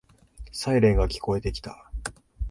[0.51, 1.91] サイレンが聞こえてきた。